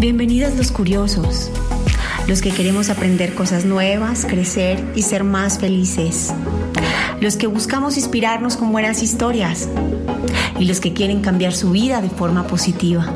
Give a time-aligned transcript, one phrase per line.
[0.00, 1.50] Bienvenidos los curiosos,
[2.28, 6.32] los que queremos aprender cosas nuevas, crecer y ser más felices,
[7.20, 9.68] los que buscamos inspirarnos con buenas historias
[10.56, 13.12] y los que quieren cambiar su vida de forma positiva.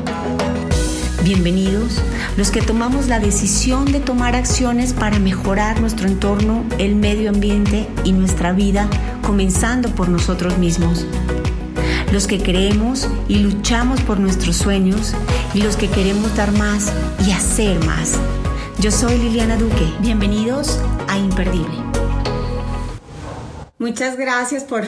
[1.23, 2.01] Bienvenidos
[2.35, 7.87] los que tomamos la decisión de tomar acciones para mejorar nuestro entorno, el medio ambiente
[8.03, 8.89] y nuestra vida,
[9.21, 11.05] comenzando por nosotros mismos
[12.13, 15.15] los que creemos y luchamos por nuestros sueños
[15.55, 16.93] y los que queremos dar más
[17.27, 18.19] y hacer más.
[18.77, 19.91] Yo soy Liliana Duque.
[19.99, 21.73] Bienvenidos a Imperdible.
[23.79, 24.85] Muchas gracias por,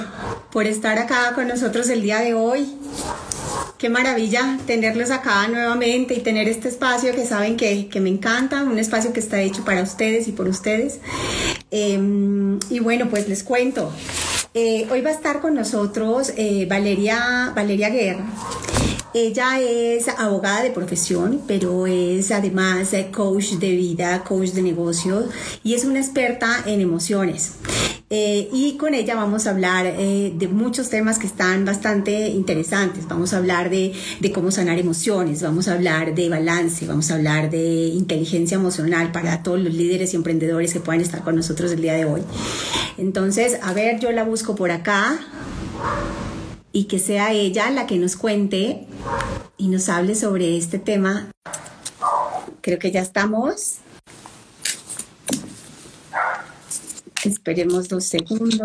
[0.52, 2.72] por estar acá con nosotros el día de hoy.
[3.80, 8.78] Qué maravilla tenerlos acá nuevamente y tener este espacio que saben que, me encanta, un
[8.78, 11.00] espacio que está hecho para ustedes y por ustedes.
[11.72, 13.92] Em, y bueno, pues les cuento.
[14.58, 18.26] Eh, hoy va a estar con nosotros eh, Valeria, Valeria Guerra.
[19.14, 25.26] Ella es abogada de profesión, pero es además eh, coach de vida, coach de negocios
[25.62, 27.56] y es una experta en emociones.
[28.12, 33.08] Eh, y con ella vamos a hablar eh, de muchos temas que están bastante interesantes.
[33.08, 37.16] Vamos a hablar de, de, cómo sanar emociones, vamos a hablar de balance, vamos a
[37.16, 41.72] hablar de inteligencia emocional para todos los líderes y emprendedores que puedan estar con nosotros
[41.72, 42.22] el día de hoy.
[43.00, 45.20] Entonces, a ver, yo la busco por acá
[46.72, 48.86] y que sea ella la que nos cuente
[49.58, 51.32] y nos hable sobre este tema.
[52.62, 53.80] Creo que ya estamos.
[57.26, 58.60] Esperemos dos segundos.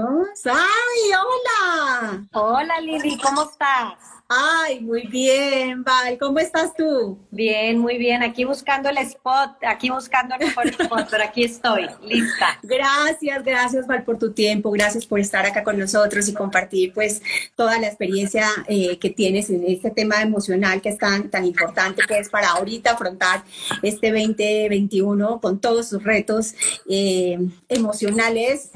[0.45, 2.27] ¡Ay, hola!
[2.33, 4.20] Hola Lili, ¿cómo estás?
[4.33, 6.17] Ay, muy bien, Val.
[6.17, 7.19] ¿Cómo estás tú?
[7.33, 8.23] Bien, muy bien.
[8.23, 12.61] Aquí buscando el spot, aquí buscando el mejor spot, pero aquí estoy, lista.
[12.63, 14.71] Gracias, gracias, Val, por tu tiempo.
[14.71, 17.21] Gracias por estar acá con nosotros y compartir, pues,
[17.57, 22.03] toda la experiencia eh, que tienes en este tema emocional que es tan, tan importante,
[22.07, 23.43] que es para ahorita afrontar
[23.83, 26.55] este 2021 con todos sus retos
[26.89, 27.37] eh,
[27.69, 28.71] emocionales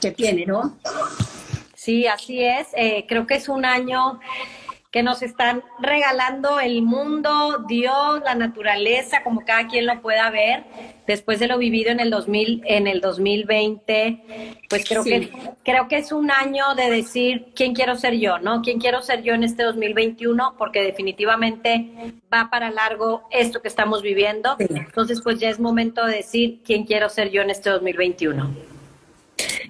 [0.00, 0.76] que tiene, ¿no?
[1.76, 2.66] Sí, así es.
[2.74, 4.18] Eh, creo que es un año
[4.90, 10.64] que nos están regalando el mundo, Dios, la naturaleza, como cada quien lo pueda ver,
[11.06, 15.30] después de lo vivido en el 2000, en el 2020, pues creo que
[15.62, 18.62] creo que es un año de decir quién quiero ser yo, ¿no?
[18.62, 20.54] ¿Quién quiero ser yo en este 2021?
[20.56, 24.56] Porque definitivamente va para largo esto que estamos viviendo.
[24.58, 28.77] Entonces, pues ya es momento de decir quién quiero ser yo en este 2021.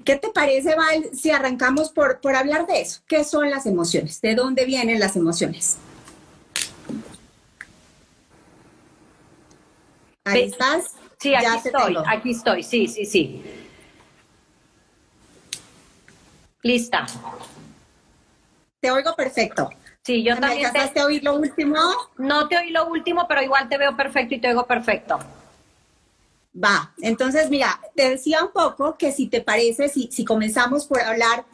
[0.09, 3.03] ¿Qué te parece, Val, si arrancamos por, por hablar de eso?
[3.07, 4.23] ¿Qué son las emociones?
[4.23, 5.77] ¿De dónde vienen las emociones?
[10.25, 10.95] ¿Ahí estás?
[11.19, 13.43] Sí, aquí estoy, aquí estoy, sí, sí, sí.
[16.63, 17.05] Lista.
[18.81, 19.69] Te oigo perfecto.
[20.03, 20.73] Sí, yo también.
[20.73, 21.03] ¿Me te...
[21.03, 21.77] oír lo último?
[22.17, 25.19] No te oí lo último, pero igual te veo perfecto y te oigo perfecto.
[26.63, 31.01] Va, entonces mira, te decía un poco que si te parece, si, si comenzamos por
[31.01, 31.45] hablar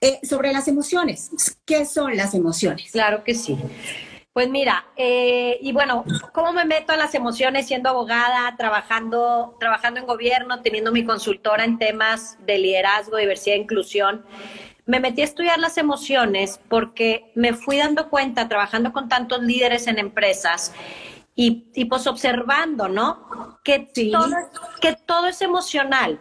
[0.00, 1.30] eh, sobre las emociones,
[1.64, 2.92] ¿qué son las emociones?
[2.92, 3.58] Claro que sí.
[4.32, 9.98] Pues mira, eh, y bueno, ¿cómo me meto a las emociones siendo abogada, trabajando, trabajando
[9.98, 14.24] en gobierno, teniendo mi consultora en temas de liderazgo, diversidad e inclusión?
[14.86, 19.88] Me metí a estudiar las emociones porque me fui dando cuenta, trabajando con tantos líderes
[19.88, 20.72] en empresas,
[21.40, 23.60] y, pues observando, ¿no?
[23.62, 24.26] Que, todo,
[24.80, 26.18] que todo es emocional.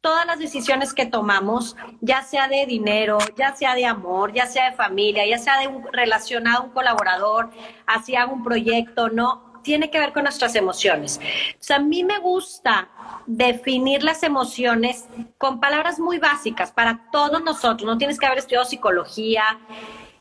[0.00, 4.70] Todas las decisiones que tomamos, ya sea de dinero, ya sea de amor, ya sea
[4.70, 7.50] de familia, ya sea de un relacionado a un colaborador,
[7.86, 9.60] hacia un proyecto, ¿no?
[9.62, 11.20] Tiene que ver con nuestras emociones.
[11.52, 12.88] O sea, a mí me gusta
[13.26, 15.04] definir las emociones
[15.36, 17.86] con palabras muy básicas para todos nosotros.
[17.86, 19.44] No tienes que haber estudiado psicología.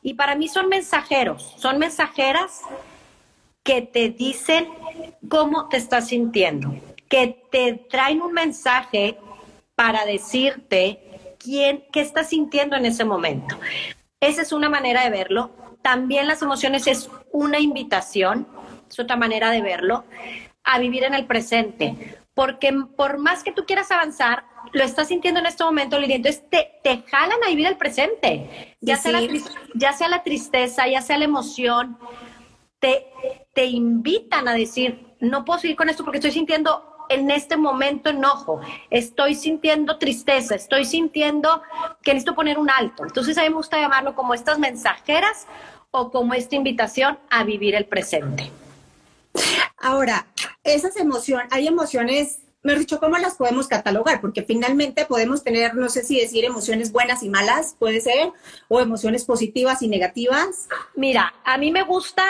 [0.04, 2.62] Y para mí son mensajeros, son mensajeras
[3.68, 4.70] que te dicen
[5.28, 6.74] cómo te estás sintiendo,
[7.10, 9.18] que te traen un mensaje
[9.76, 13.60] para decirte quién, qué estás sintiendo en ese momento.
[14.22, 15.52] Esa es una manera de verlo.
[15.82, 18.48] También las emociones es una invitación,
[18.90, 20.06] es otra manera de verlo,
[20.64, 22.16] a vivir en el presente.
[22.34, 26.16] Porque por más que tú quieras avanzar, lo estás sintiendo en este momento, Lidia.
[26.16, 28.78] Entonces te, te jalan a vivir el presente.
[28.80, 29.28] Ya, sea La,
[29.76, 31.98] ya sea la tristeza, ya sea la emoción,
[32.80, 33.08] te,
[33.54, 38.10] te invitan a decir, no puedo seguir con esto porque estoy sintiendo en este momento
[38.10, 38.60] enojo,
[38.90, 41.62] estoy sintiendo tristeza, estoy sintiendo
[42.04, 43.04] que necesito poner un alto.
[43.04, 45.48] Entonces a mí me gusta llamarlo como estas mensajeras
[45.92, 48.52] o como esta invitación a vivir el presente.
[49.78, 50.28] Ahora,
[50.64, 54.20] esas emociones, hay emociones me dicho, ¿cómo las podemos catalogar?
[54.20, 58.32] Porque finalmente podemos tener, no sé si decir emociones buenas y malas, puede ser,
[58.68, 60.68] o emociones positivas y negativas.
[60.96, 62.24] Mira, a mí me gusta,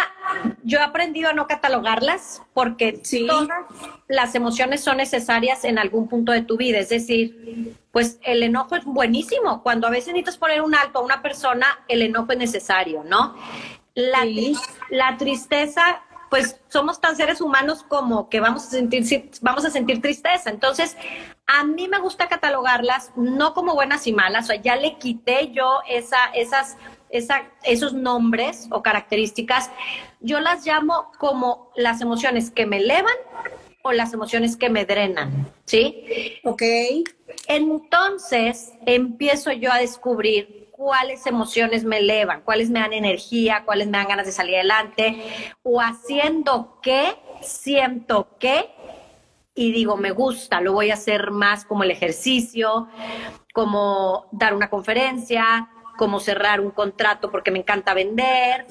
[0.64, 3.48] yo he aprendido a no catalogarlas porque todas
[4.08, 6.78] las emociones son necesarias en algún punto de tu vida.
[6.80, 9.64] Es decir, pues el enojo es buenísimo.
[9.64, 13.36] Cuando a veces necesitas poner un alto a una persona, el enojo es necesario, ¿no?
[13.96, 14.24] La,
[14.92, 20.02] la tristeza pues somos tan seres humanos como que vamos a sentir, vamos a sentir
[20.02, 20.50] tristeza.
[20.50, 20.98] Entonces,
[21.46, 25.52] a mí me gusta catalogarlas no como buenas y malas, o sea, ya le quité
[25.52, 26.78] yo esa, esas,
[27.10, 29.72] esa, esos nombres o características.
[30.20, 33.16] Yo las llamo como las emociones que me elevan
[33.84, 36.40] o las emociones que me drenan, ¿sí?
[36.44, 36.64] Ok.
[37.48, 43.98] Entonces, empiezo yo a descubrir cuáles emociones me elevan, cuáles me dan energía, cuáles me
[43.98, 45.24] dan ganas de salir adelante,
[45.64, 48.70] o haciendo qué, siento qué,
[49.56, 52.88] y digo, me gusta, lo voy a hacer más como el ejercicio,
[53.54, 58.68] como dar una conferencia, como cerrar un contrato porque me encanta vender.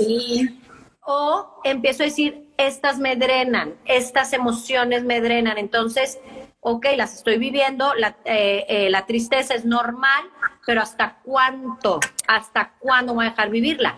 [1.00, 5.58] O empiezo a decir, estas me drenan, estas emociones me drenan.
[5.58, 6.20] Entonces,
[6.68, 10.24] ok, las estoy viviendo, la, eh, eh, la tristeza es normal,
[10.66, 12.00] pero ¿hasta cuánto?
[12.26, 13.94] ¿Hasta cuándo voy a dejar vivirla?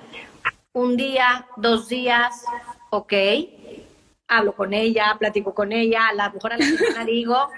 [0.75, 2.45] Un día, dos días,
[2.91, 3.15] ok,
[4.29, 7.49] hablo con ella, platico con ella, a lo mejor a la semana digo,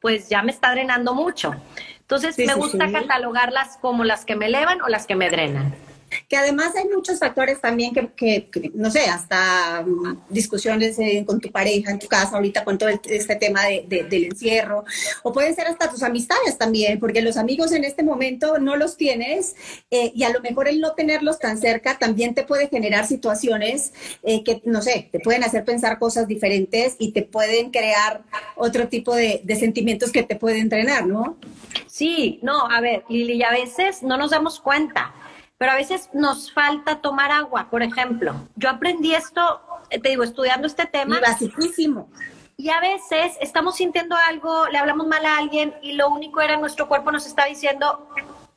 [0.00, 1.52] pues ya me está drenando mucho.
[1.98, 5.74] Entonces, me gusta catalogarlas como las que me elevan o las que me drenan
[6.28, 11.50] que además hay muchos factores también que, no sé, hasta mm, discusiones eh, con tu
[11.50, 14.84] pareja en tu casa ahorita con todo este tema del encierro,
[15.22, 18.96] o pueden ser hasta tus amistades también, porque los amigos en este momento no los
[18.96, 19.54] tienes
[19.90, 23.92] eh, y a lo mejor el no tenerlos tan cerca también te puede generar situaciones
[24.22, 28.22] eh, que, no sé, te pueden hacer pensar cosas diferentes y te pueden crear
[28.56, 31.36] otro tipo de, de sentimientos que te pueden entrenar, ¿no?
[31.86, 35.12] Sí, no, a ver, Lili, a veces no nos damos cuenta
[35.62, 38.34] pero a veces nos falta tomar agua, por ejemplo.
[38.56, 39.60] Yo aprendí esto,
[39.90, 41.18] eh, te digo, estudiando este tema.
[41.18, 41.20] Y
[42.56, 46.56] Y a veces estamos sintiendo algo, le hablamos mal a alguien y lo único era
[46.56, 48.08] nuestro cuerpo nos está diciendo,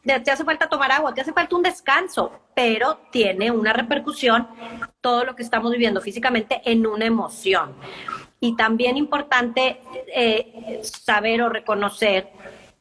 [0.04, 4.48] te hace falta tomar agua, te hace falta un descanso, pero tiene una repercusión
[5.00, 7.76] todo lo que estamos viviendo físicamente en una emoción.
[8.40, 12.32] Y también importante eh, saber o reconocer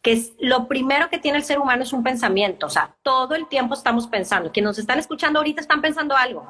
[0.04, 3.34] que es lo primero que tiene el ser humano es un pensamiento, o sea, todo
[3.34, 4.52] el tiempo estamos pensando.
[4.52, 6.46] Quienes nos están escuchando ahorita están pensando algo.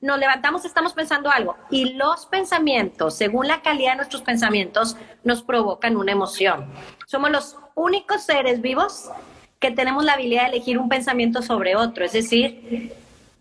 [0.00, 1.56] Nos levantamos, estamos pensando algo.
[1.68, 6.72] Y los pensamientos, según la calidad de nuestros pensamientos, nos provocan una emoción.
[7.06, 9.10] Somos los únicos seres vivos
[9.58, 12.04] que tenemos la habilidad de elegir un pensamiento sobre otro.
[12.04, 12.94] Es decir,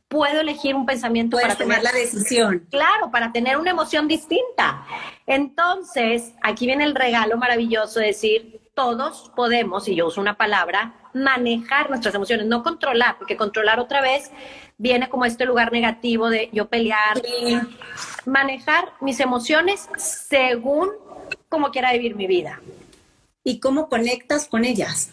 [0.07, 2.65] puedo elegir un pensamiento para tomar la decisión.
[2.71, 4.87] Claro, para tener una emoción distinta.
[5.27, 10.93] Entonces, aquí viene el regalo maravilloso de decir, todos podemos, y yo uso una palabra,
[11.13, 14.31] manejar nuestras emociones, no controlar, porque controlar otra vez
[14.77, 17.21] viene como este lugar negativo de yo pelear.
[18.25, 20.89] Manejar mis emociones según
[21.49, 22.61] como quiera vivir mi vida.
[23.43, 25.09] ¿Y cómo conectas con ellas?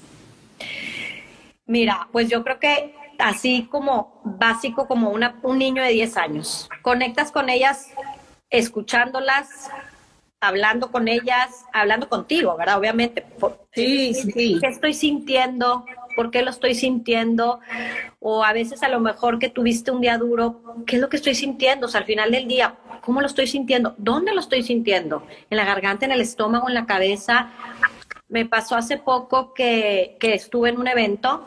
[1.67, 6.69] Mira, pues yo creo que así como básico, como una, un niño de 10 años.
[6.83, 7.91] Conectas con ellas
[8.51, 9.71] escuchándolas,
[10.41, 12.79] hablando con ellas, hablando contigo, ¿verdad?
[12.79, 13.25] Obviamente.
[13.73, 14.59] Sí, sí.
[14.61, 15.85] ¿Qué estoy sintiendo?
[16.15, 17.61] ¿Por qué lo estoy sintiendo?
[18.21, 21.17] O a veces a lo mejor que tuviste un día duro, ¿qué es lo que
[21.17, 21.87] estoy sintiendo?
[21.87, 23.95] O sea, al final del día, ¿cómo lo estoy sintiendo?
[23.99, 25.27] ¿Dónde lo estoy sintiendo?
[25.51, 27.51] ¿En la garganta, en el estómago, en la cabeza?
[28.29, 31.47] Me pasó hace poco que, que estuve en un evento,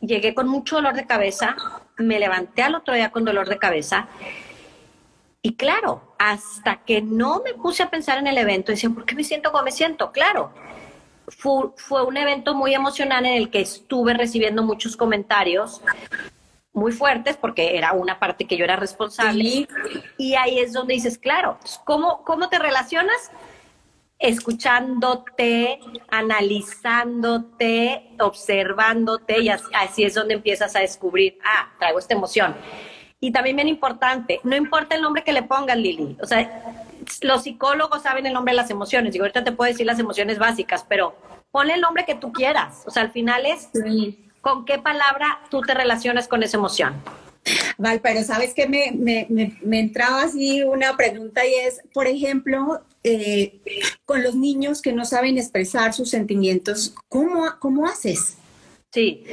[0.00, 1.56] llegué con mucho dolor de cabeza,
[1.96, 4.08] me levanté al otro día con dolor de cabeza
[5.42, 9.14] y claro, hasta que no me puse a pensar en el evento, decía, ¿por qué
[9.14, 10.12] me siento como me siento?
[10.12, 10.52] Claro,
[11.28, 15.80] fue, un evento muy emocional en el que estuve recibiendo muchos comentarios
[16.72, 19.66] muy fuertes porque era una parte que yo era responsable.
[20.18, 23.30] Y ahí es donde dices, claro, pues, ¿cómo, cómo te relacionas?
[24.18, 25.80] Escuchándote,
[26.10, 32.54] analizándote, observándote y así es donde empiezas a descubrir, ah, traigo esta emoción
[33.20, 36.16] y también bien importante, no importa el nombre que le pongas, Lili.
[36.22, 36.86] O sea,
[37.20, 39.12] los psicólogos saben el nombre de las emociones.
[39.12, 41.14] Digo, ahorita te puedo decir las emociones básicas, pero
[41.50, 42.82] ponle el nombre que tú quieras.
[42.86, 43.68] O sea, al final es
[44.40, 46.94] con qué palabra tú te relacionas con esa emoción.
[47.78, 49.26] Val, pero sabes que me, me,
[49.62, 53.60] me, entraba así una pregunta y es, por ejemplo, eh,
[54.04, 58.36] con los niños que no saben expresar sus sentimientos, ¿cómo, cómo haces?
[58.92, 59.24] Sí,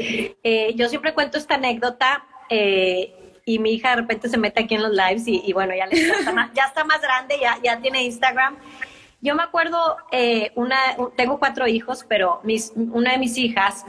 [0.43, 2.25] eh, yo siempre cuento esta anécdota.
[2.49, 3.13] Eh,
[3.47, 6.33] y mi hija de repente se mete aquí en los lives y, bueno, ya, está
[6.33, 8.57] más, ya está más grande, ya, ya tiene Instagram.
[9.21, 10.77] Yo me acuerdo, eh, una,
[11.15, 13.85] tengo cuatro hijos, pero mis, una de mis hijas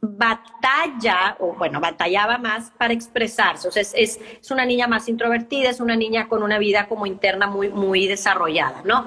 [0.00, 3.66] batalla, o bueno, batallaba más para expresarse.
[3.66, 7.04] O sea, es, es, una niña más introvertida, es una niña con una vida como
[7.04, 9.06] interna muy, muy desarrollada, ¿no?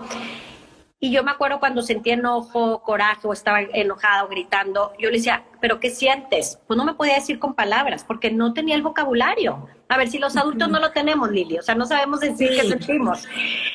[1.05, 5.17] Y yo me acuerdo cuando sentía enojo, coraje o estaba enojada o gritando, yo le
[5.17, 6.57] decía, ¿pero qué sientes?
[6.65, 9.69] Pues no me podía decir con palabras porque no tenía el vocabulario.
[9.88, 12.67] A ver, si los adultos no lo tenemos, Lili, o sea, no sabemos decir qué
[12.67, 13.24] sentimos.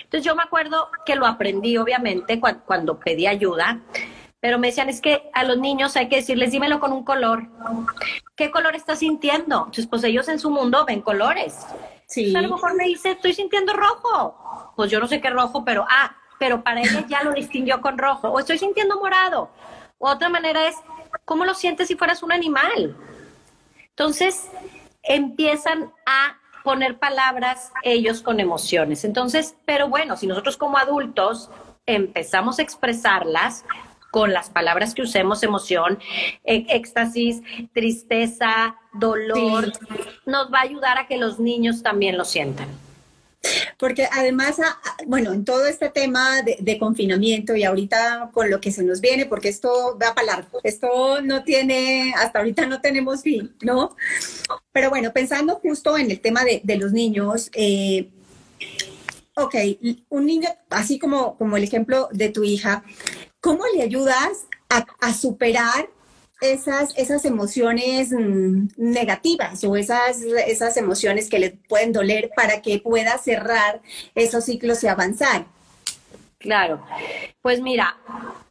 [0.03, 3.79] Entonces yo me acuerdo que lo aprendí, obviamente, cuando, cuando pedí ayuda
[4.41, 7.47] pero me decían, es que a los niños hay que decirles, dímelo con un color.
[8.35, 9.59] ¿Qué color estás sintiendo?
[9.59, 11.59] Entonces, pues ellos en su mundo ven colores.
[12.07, 12.35] Sí.
[12.35, 14.73] a lo mejor me dice, estoy sintiendo rojo.
[14.77, 17.99] Pues yo no sé qué rojo, pero, ah, pero para ella ya lo distinguió con
[17.99, 18.29] rojo.
[18.31, 19.51] O estoy sintiendo morado.
[19.99, 20.75] otra manera es,
[21.27, 22.97] ¿cómo lo sientes si fueras un animal?
[23.91, 24.49] Entonces,
[25.03, 29.05] empiezan a poner palabras ellos con emociones.
[29.05, 31.51] Entonces, pero bueno, si nosotros como adultos
[31.85, 33.65] empezamos a expresarlas,
[34.11, 36.01] con las palabras que usemos, emoción,
[36.43, 37.43] e, éxtasis,
[37.73, 39.73] tristeza, dolor,
[40.27, 42.67] nos va a ayudar a que los niños también lo sientan.
[43.79, 44.57] Porque además,
[45.07, 49.27] bueno, en todo este tema de, confinamiento y ahorita con lo que se nos viene,
[49.27, 53.97] porque esto va para largo, esto no tiene, hasta ahorita no tenemos fin, ¿no?
[54.73, 58.11] Pero bueno, pensando justo en el tema de, los niños, eh,
[59.35, 59.55] ok,
[60.11, 62.85] un niño, así como, como el ejemplo de tu hija,
[63.41, 65.89] ¿Cómo le ayudas a, superar
[66.41, 72.79] esas, esas emociones mm, negativas o esas, esas emociones que le pueden doler para que
[72.79, 73.81] pueda cerrar
[74.15, 75.47] esos ciclos y avanzar?
[76.39, 76.83] Claro,
[77.43, 77.99] pues mira,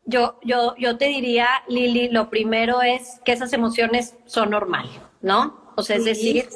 [0.06, 4.92] yo, yo, yo te diría, Lili, lo primero es que esas emociones son normales,
[5.22, 5.69] ¿no?
[5.80, 6.50] O sea, es decir,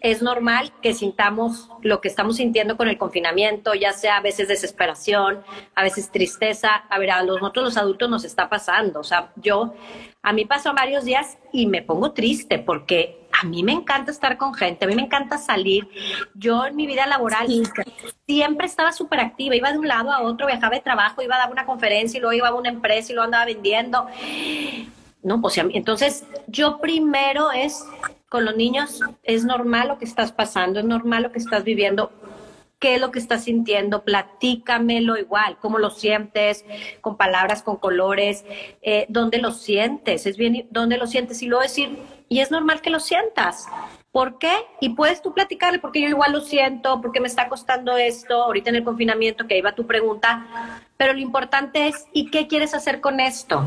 [0.00, 4.48] es normal que sintamos lo que estamos sintiendo con el confinamiento, ya sea a veces
[4.48, 5.42] desesperación,
[5.74, 6.74] a veces tristeza.
[6.88, 9.00] A ver, a nosotros los adultos nos está pasando.
[9.00, 9.74] O sea, yo,
[10.22, 14.36] a mí pasó varios días y me pongo triste porque a mí me encanta estar
[14.36, 15.88] con gente, a mí me encanta salir.
[16.34, 17.46] Yo en mi vida laboral
[18.26, 21.38] siempre estaba súper activa, iba de un lado a otro, viajaba de trabajo, iba a
[21.38, 24.06] dar una conferencia y luego iba a una empresa y lo andaba vendiendo.
[25.22, 27.84] No, pues entonces yo primero es
[28.30, 32.12] con los niños, es normal lo que estás pasando, es normal lo que estás viviendo.
[32.78, 34.04] ¿Qué es lo que estás sintiendo?
[34.04, 36.64] Platícamelo igual, cómo lo sientes,
[37.02, 38.44] con palabras, con colores,
[38.82, 42.80] eh, dónde lo sientes, es bien, dónde lo sientes y luego decir, y es normal
[42.80, 43.66] que lo sientas.
[44.12, 44.54] ¿Por qué?
[44.80, 48.70] Y puedes tú platicarle, porque yo igual lo siento, porque me está costando esto, ahorita
[48.70, 50.46] en el confinamiento, que iba tu pregunta,
[50.96, 53.64] pero lo importante es, ¿y qué quieres hacer con esto?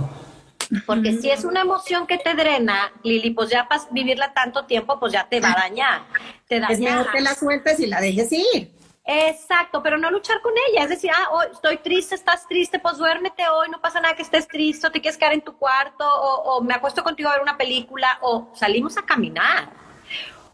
[0.85, 4.99] Porque si es una emoción que te drena, Lili, pues ya para vivirla tanto tiempo,
[4.99, 6.01] pues ya te va a dañar.
[6.47, 6.73] Te daña.
[6.73, 8.71] Es mejor que la sueltes y la dejes ir.
[9.05, 10.83] Exacto, pero no luchar con ella.
[10.83, 14.21] Es decir, ah, hoy estoy triste, estás triste, pues duérmete hoy, no pasa nada que
[14.21, 17.41] estés triste, o te quieres quedar en tu cuarto, o, me acuesto contigo a ver
[17.41, 19.69] una película, o salimos a caminar,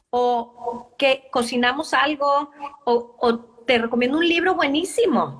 [0.09, 2.51] o que cocinamos algo,
[2.85, 5.37] o, o te recomiendo un libro buenísimo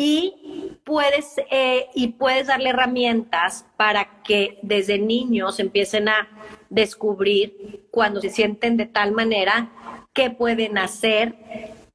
[0.00, 6.28] y puedes, eh, y puedes darle herramientas para que desde niños empiecen a
[6.70, 9.72] descubrir cuando se sienten de tal manera
[10.12, 11.34] qué pueden hacer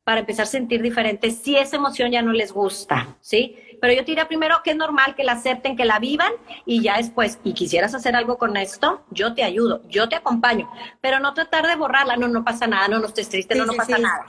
[0.03, 3.55] para empezar a sentir diferente si esa emoción ya no les gusta, ¿sí?
[3.79, 6.33] Pero yo te diría primero que es normal que la acepten, que la vivan
[6.65, 10.69] y ya después, y quisieras hacer algo con esto, yo te ayudo, yo te acompaño,
[10.99, 13.75] pero no tratar de borrarla, no, no pasa nada, no, no estés triste, no, no
[13.75, 14.25] pasa nada.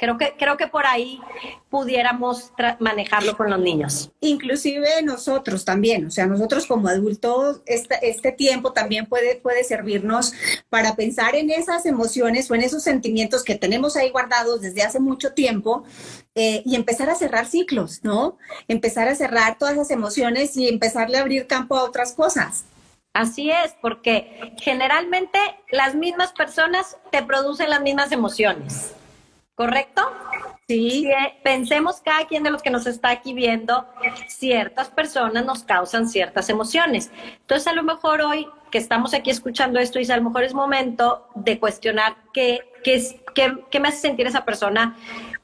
[0.00, 1.20] Creo que, creo que por ahí
[1.68, 4.10] pudiéramos manejarlo con los niños.
[4.20, 10.32] Inclusive nosotros también, o sea, nosotros como adultos, este, este tiempo también puede, puede servirnos
[10.70, 15.00] para pensar en esas emociones o en esos sentimientos que tenemos ahí guardados desde hace
[15.00, 15.84] mucho tiempo
[16.34, 18.38] eh, y empezar a cerrar ciclos, ¿no?
[18.68, 22.64] Empezar a cerrar todas esas emociones y empezarle a abrir campo a otras cosas.
[23.12, 25.38] Así es, porque generalmente
[25.70, 28.94] las mismas personas te producen las mismas emociones.
[29.60, 30.00] ¿Correcto?
[30.68, 31.06] Sí.
[31.06, 33.86] Eh, pensemos cada quien de los que nos está aquí viendo,
[34.26, 37.10] ciertas personas nos causan ciertas emociones.
[37.40, 40.54] Entonces, a lo mejor hoy que estamos aquí escuchando esto, y a lo mejor es
[40.54, 44.96] momento de cuestionar qué, qué, qué, qué me hace sentir esa persona,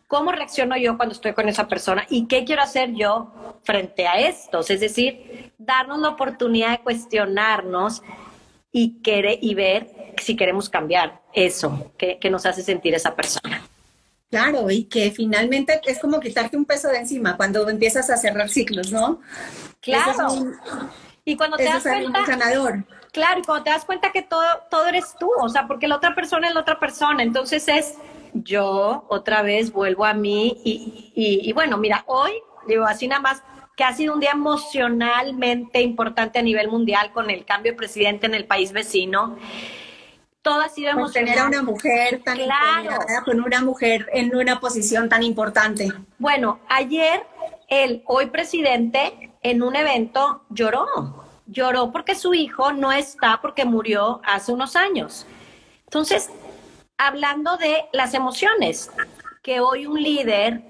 [0.07, 4.19] cómo reacciono yo cuando estoy con esa persona y qué quiero hacer yo frente a
[4.19, 4.61] esto.
[4.61, 8.03] Es decir, darnos la oportunidad de cuestionarnos
[8.73, 13.63] y, querer, y ver si queremos cambiar eso que, que nos hace sentir esa persona.
[14.31, 18.49] Claro, y que finalmente es como quitarte un peso de encima cuando empiezas a cerrar
[18.49, 19.21] ciclos, ¿no?
[19.81, 20.53] Claro.
[21.25, 22.25] y cuando te das cuenta,
[23.13, 25.97] claro, y cuando te das cuenta que todo, todo eres tú, o sea, porque la
[25.97, 27.95] otra persona es la otra persona, entonces es
[28.35, 32.33] yo otra vez vuelvo a mí y, y, y bueno, mira, hoy
[32.67, 33.43] digo, así nada más,
[33.77, 38.27] que ha sido un día emocionalmente importante a nivel mundial con el cambio de presidente
[38.27, 39.37] en el país vecino.
[40.47, 43.01] Todo ha sido pues tener a una mujer tan claro.
[43.25, 45.93] con una mujer en una posición tan importante.
[46.21, 47.27] Bueno, ayer
[47.67, 50.87] el hoy presidente en un evento lloró.
[51.47, 55.27] Lloró porque su hijo no está porque murió hace unos años.
[55.83, 56.31] Entonces,
[56.97, 58.93] hablando de las emociones,
[59.43, 60.63] que hoy un líder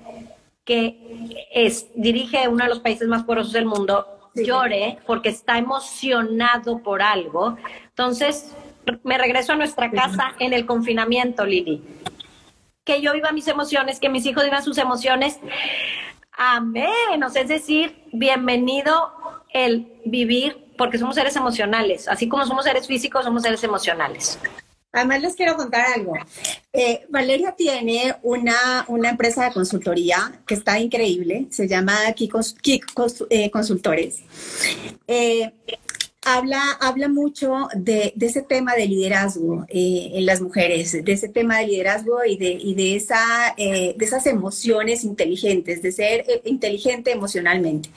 [0.64, 6.78] que es, dirige uno de los países más poderosos del mundo llore porque está emocionado
[6.78, 7.58] por algo.
[7.90, 8.54] Entonces,
[9.02, 11.82] me regreso a nuestra casa en el confinamiento, Lili.
[12.84, 15.38] Que yo viva mis emociones, que mis hijos vivan sus emociones.
[16.32, 17.22] Amén.
[17.24, 19.12] O sea, es decir, bienvenido
[19.52, 22.08] el vivir, porque somos seres emocionales.
[22.08, 24.38] Así como somos seres físicos, somos seres emocionales.
[24.96, 26.14] Además, les quiero contar algo.
[26.72, 32.56] Eh, Valeria tiene una, una, empresa de consultoría que está increíble, se llama Kikos,
[33.28, 34.22] eh, Consultores.
[35.06, 35.52] Eh,
[36.26, 41.60] habla, habla mucho de, ese tema de liderazgo eh, en las mujeres, de ese tema
[41.60, 46.42] de liderazgo y de, y de, esa, eh, de esas emociones inteligentes, de ser eh,
[46.44, 47.90] inteligente emocionalmente.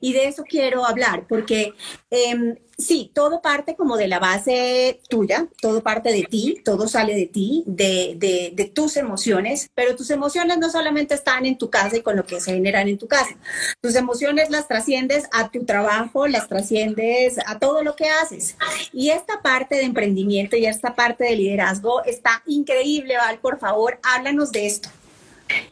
[0.00, 1.74] Y de eso quiero hablar, porque
[2.10, 7.14] em, sí, todo parte como de la base tuya, todo parte de ti, todo sale
[7.14, 8.14] de ti, de,
[8.54, 12.26] de, tus emociones, pero tus emociones no solamente están en tu casa y con lo
[12.26, 13.36] que se generan en tu casa.
[13.80, 18.56] Tus emociones las trasciendes a tu trabajo, las trasciendes a todo lo que haces.
[18.92, 23.98] Y esta parte de emprendimiento y esta parte de liderazgo está increíble, Val, por favor,
[24.02, 24.88] háblanos de esto.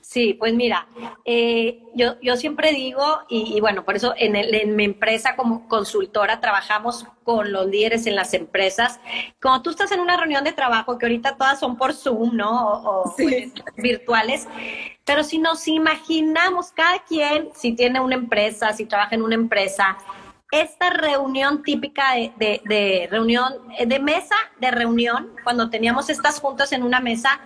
[0.00, 0.87] Sí, pues mira,
[1.25, 6.40] eh, yo, yo siempre digo, y, bueno, por eso en, en, mi empresa como consultora
[6.40, 9.00] trabajamos con los líderes en las empresas.
[9.40, 12.75] Como tú estás en una reunión de trabajo, que ahorita todas son por Zoom, ¿no?
[12.75, 14.47] O, pues, virtuales,
[15.04, 19.99] pero si nos imaginamos cada quien, si tiene una empresa, si trabaja en una empresa,
[20.52, 23.52] esta reunión típica de, de, de reunión,
[23.85, 27.40] de mesa de reunión, cuando teníamos estas juntas en una mesa,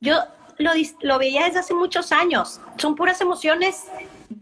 [0.00, 0.16] yo
[0.60, 2.60] lo, lo veía desde hace muchos años.
[2.76, 3.86] Son puras emociones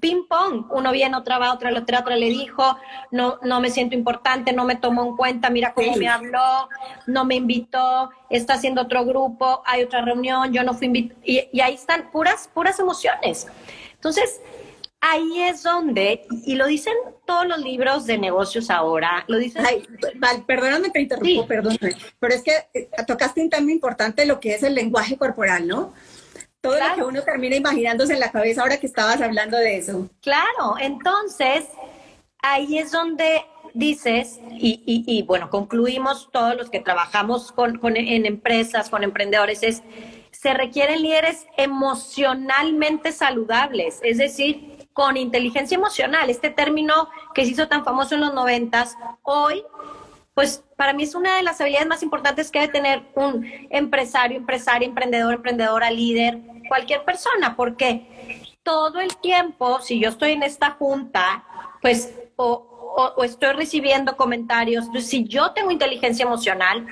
[0.01, 2.77] ping pong, uno viene, otra va, otra, otra, otra le dijo,
[3.11, 6.69] no, no me siento importante, no me tomó en cuenta, mira cómo me habló,
[7.07, 11.49] no me invitó, está haciendo otro grupo, hay otra reunión, yo no fui invitado, y,
[11.53, 13.49] y, ahí están puras, puras emociones.
[13.95, 14.41] Entonces,
[15.01, 19.65] ahí es donde, y lo dicen todos los libros de negocios ahora, lo dicen...
[19.65, 19.85] Ay,
[20.47, 24.55] perdóname que te interrumpo, perdóname, pero es que eh, tocaste un tema importante lo que
[24.55, 25.95] es el lenguaje corporal, ¿no?
[26.61, 30.11] Todo lo que uno termina imaginándose en la cabeza ahora que estabas hablando de eso.
[30.21, 31.67] Claro, entonces
[32.43, 33.43] ahí es donde
[33.75, 39.63] dices, y, y, bueno, concluimos todos los que trabajamos con, con, en empresas, con emprendedores,
[39.63, 39.83] es,
[40.33, 46.29] se requieren líderes emocionalmente saludables, es decir, con inteligencia emocional.
[46.29, 49.63] Este término que se hizo tan famoso en los noventas, hoy,
[50.35, 54.37] pues para mí es una de las habilidades más importantes que debe tener un empresario,
[54.37, 60.73] empresaria, emprendedor, emprendedora, líder, cualquier persona, porque todo el tiempo, si yo estoy en esta
[60.73, 61.45] junta,
[61.81, 66.89] pues o, o estoy recibiendo comentarios, pues, si yo tengo inteligencia emocional,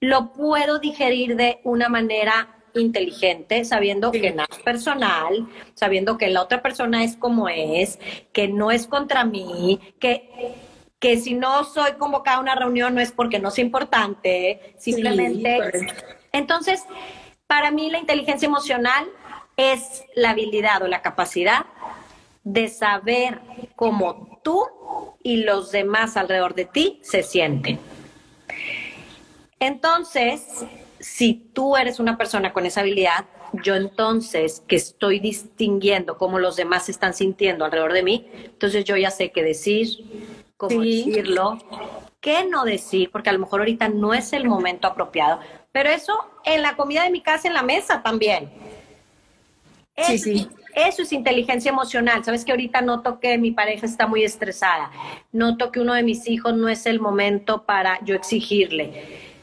[0.00, 6.42] lo puedo digerir de una manera inteligente, sabiendo que nada es personal, sabiendo que la
[6.42, 7.98] otra persona es como es,
[8.32, 10.54] que no es contra mí, que,
[10.98, 15.60] que si no soy convocada a una reunión no es porque no sea importante, simplemente.
[16.32, 16.84] Entonces,
[17.46, 19.06] para mí la inteligencia emocional
[19.56, 21.66] es la habilidad o la capacidad
[22.42, 23.40] de saber
[23.76, 24.62] cómo tú
[25.22, 27.78] y los demás alrededor de ti se sienten.
[29.58, 30.64] Entonces,
[31.04, 33.26] si tú eres una persona con esa habilidad,
[33.62, 38.86] yo entonces que estoy distinguiendo cómo los demás se están sintiendo alrededor de mí, entonces
[38.86, 39.88] yo ya sé qué decir,
[40.56, 41.58] cómo decirlo,
[42.20, 45.40] qué no decir, porque a lo mejor ahorita no es el momento apropiado.
[45.72, 48.50] Pero eso en la comida de mi casa, en la mesa también.
[49.98, 50.48] sí, sí.
[50.74, 52.24] Eso es inteligencia emocional.
[52.24, 54.90] Sabes que ahorita noto que mi pareja está muy estresada.
[55.30, 59.33] Noto que uno de mis hijos no es el momento para yo exigirle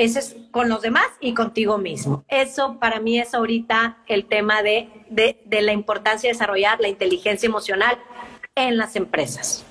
[0.00, 2.24] eso es con los demás y contigo mismo.
[2.28, 7.46] Eso para mí es ahorita el tema de, de, la importancia de desarrollar la inteligencia
[7.46, 7.98] emocional
[8.54, 9.64] en las empresas.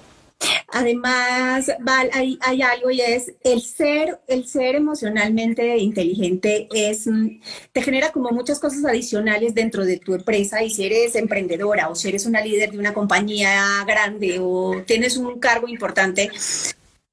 [0.71, 7.41] Además, Val, hay, hay, algo y es el ser, el ser emocionalmente inteligente es, mm,
[7.73, 11.95] te genera como muchas cosas adicionales dentro de tu empresa y si eres emprendedora o
[11.95, 16.29] si eres una líder de una compañía grande o tienes un cargo importante,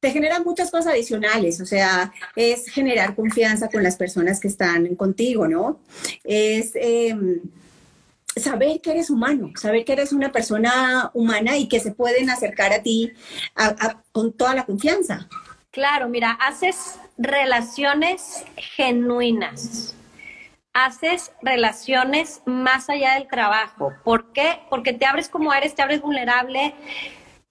[0.00, 4.94] te generan muchas cosas adicionales, o sea, es generar confianza con las personas que están
[4.96, 5.80] contigo, ¿no?
[6.24, 6.72] Es...
[6.74, 7.40] Em,
[8.36, 12.72] saber que eres humano, saber que eres una persona humana y que se pueden acercar
[12.72, 13.12] a ti
[14.12, 15.26] con toda la confianza.
[15.70, 19.94] Claro, mira, haces relaciones genuinas,
[20.72, 23.92] haces relaciones más allá del trabajo.
[24.04, 24.60] ¿Por qué?
[24.70, 26.74] Porque te abres como eres, te abres vulnerable,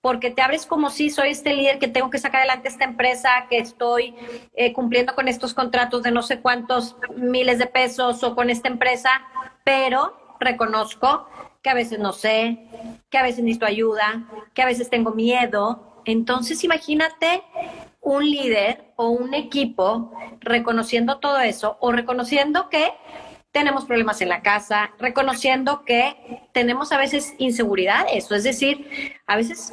[0.05, 3.47] porque te abres como si soy este líder que tengo que sacar adelante esta empresa,
[3.49, 4.13] que estoy
[4.53, 8.67] eh, cumpliendo con estos contratos de no sé cuántos miles de pesos o con esta
[8.67, 9.09] empresa,
[9.63, 11.27] pero reconozco
[11.63, 12.67] que a veces no sé,
[13.09, 16.03] que a veces necesito ayuda, que a veces tengo miedo.
[16.05, 17.41] Entonces imagínate
[17.99, 22.93] un líder o un equipo reconociendo todo eso o reconociendo que
[23.55, 29.71] tenemos problemas en la casa, reconociendo que tenemos a veces inseguridades, es decir, a veces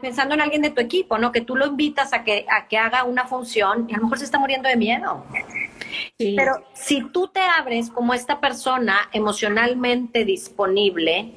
[0.00, 1.30] pensando en alguien de tu equipo, ¿no?
[1.30, 4.18] Que tú lo invitas a que, a que haga una función y a lo mejor
[4.18, 5.26] se está muriendo de miedo.
[6.16, 11.34] Pero si tú te abres como esta persona emocionalmente disponible,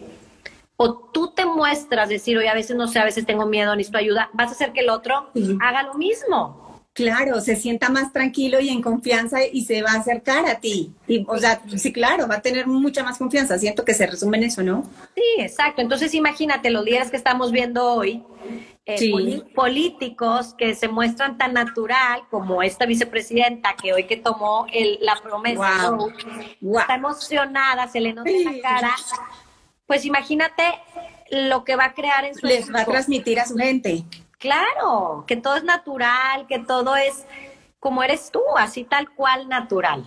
[0.77, 3.97] o tú te muestras decir, oye, a veces no sé, a veces tengo miedo, necesito
[3.97, 6.64] ayuda, vas a hacer que el otro haga lo mismo.
[6.95, 10.93] Claro, se sienta más tranquilo y en confianza y se va a acercar a ti.
[11.07, 13.59] Y, o sea, sí, claro, va a tener mucha más confianza.
[13.59, 14.89] Siento que se resume en eso, ¿no?
[15.13, 15.81] Sí, exacto.
[15.81, 18.23] Entonces, imagínate los líderes que estamos viendo hoy,
[18.85, 24.65] eh, políticos que se muestran tan natural como esta vicepresidenta que hoy que tomó
[25.01, 25.97] la promesa,
[26.61, 28.95] está emocionada, se le nota en la cara.
[29.85, 30.63] Pues imagínate
[31.29, 34.05] lo que va a crear en su Les va a transmitir a su gente.
[34.45, 37.25] Claro, que todo es natural, que todo es
[37.79, 40.05] como eres tú, así tal cual natural.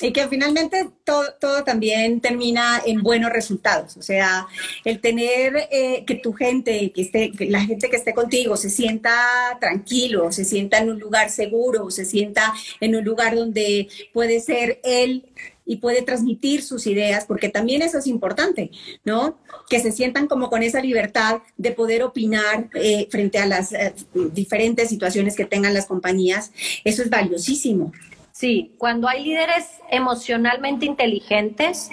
[0.00, 3.96] Y que finalmente todo, todo también termina en buenos resultados.
[3.96, 4.48] O sea,
[4.84, 8.68] el tener eh, que tu gente, que esté, que la gente que esté contigo se
[8.68, 9.16] sienta
[9.60, 14.80] tranquilo, se sienta en un lugar seguro, se sienta en un lugar donde puede ser
[14.82, 15.24] él
[15.66, 18.70] y puede transmitir sus ideas, porque también eso es importante,
[19.04, 19.38] ¿no?
[19.68, 23.94] Que se sientan como con esa libertad de poder opinar eh, frente a las eh,
[24.14, 26.52] diferentes situaciones que tengan las compañías.
[26.84, 27.92] Eso es valiosísimo.
[28.32, 31.90] Sí, cuando hay líderes emocionalmente inteligentes,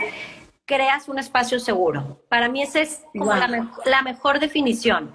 [0.65, 2.21] creas un espacio seguro.
[2.29, 5.11] Para mí esa es como la, la mejor definición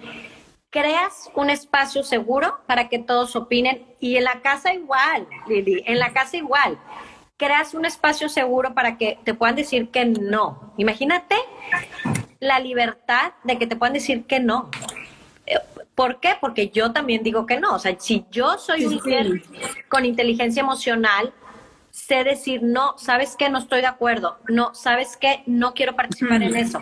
[0.70, 5.98] creas un espacio seguro para que todos opinen y en la casa igual, Lili, en
[5.98, 6.78] la casa igual
[7.38, 10.74] creas un espacio seguro para que te puedan decir que no.
[10.76, 11.36] Imagínate
[12.40, 14.68] la libertad de que te puedan decir que no.
[15.94, 16.34] ¿Por qué?
[16.40, 17.74] Porque yo también digo que no.
[17.74, 19.42] O sea, si yo soy un líder
[19.88, 21.32] con inteligencia emocional,
[21.90, 26.42] sé decir no, sabes que no estoy de acuerdo, no, sabes que no quiero participar
[26.42, 26.80] en eso,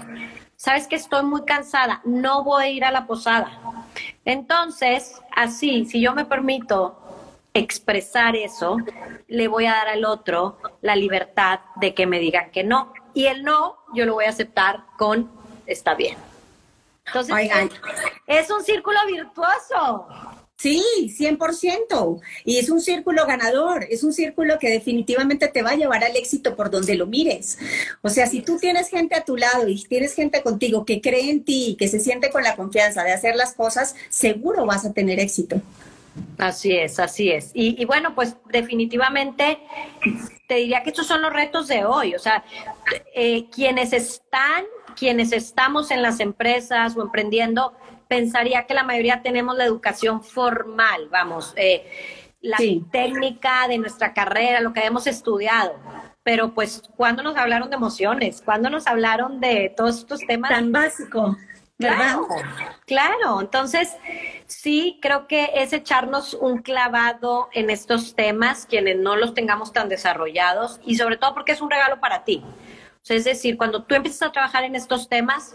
[0.56, 3.58] sabes que estoy muy cansada, no voy a ir a la posada.
[4.24, 7.05] Entonces, así, si yo me permito
[7.58, 8.78] expresar eso,
[9.28, 12.92] le voy a dar al otro la libertad de que me digan que no.
[13.14, 15.30] Y el no, yo lo voy a aceptar con
[15.66, 16.16] está bien.
[17.06, 17.34] Entonces,
[18.26, 20.06] es un círculo virtuoso.
[20.58, 20.82] Sí,
[21.18, 22.20] 100%.
[22.44, 26.16] Y es un círculo ganador, es un círculo que definitivamente te va a llevar al
[26.16, 27.58] éxito por donde lo mires.
[28.00, 31.30] O sea, si tú tienes gente a tu lado y tienes gente contigo que cree
[31.30, 34.94] en ti, que se siente con la confianza de hacer las cosas, seguro vas a
[34.94, 35.60] tener éxito.
[36.38, 37.50] Así es, así es.
[37.54, 39.58] Y, bueno, pues definitivamente
[40.48, 42.14] te diría que estos son los retos de hoy.
[42.14, 42.44] O sea,
[43.14, 44.64] eh, quienes están,
[44.96, 47.74] quienes estamos en las empresas o emprendiendo,
[48.08, 51.90] pensaría que la mayoría tenemos la educación formal, vamos, eh,
[52.40, 52.58] la
[52.92, 55.74] técnica de nuestra carrera, lo que hemos estudiado.
[56.22, 58.42] Pero pues, ¿cuándo nos hablaron de emociones?
[58.44, 60.50] ¿Cuándo nos hablaron de todos estos temas?
[60.50, 61.36] Tan básico.
[61.78, 62.26] Claro,
[62.86, 63.40] claro.
[63.40, 63.96] Entonces,
[64.46, 69.88] sí, creo que es echarnos un clavado en estos temas, quienes no los tengamos tan
[69.88, 72.42] desarrollados, y sobre todo porque es un regalo para ti.
[73.08, 75.54] es decir, cuando tú empiezas a trabajar en estos temas,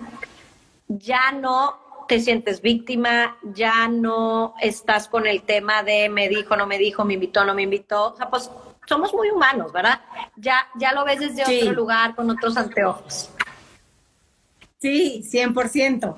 [0.88, 6.68] ya no te sientes víctima, ya no estás con el tema de me dijo, no
[6.68, 8.14] me dijo, me invitó, no me invitó.
[8.14, 8.52] O sea, pues
[8.86, 10.02] somos muy humanos, ¿verdad?
[10.36, 13.30] Ya, ya lo ves desde otro lugar, con otros anteojos.
[14.82, 16.16] Sí, 100%.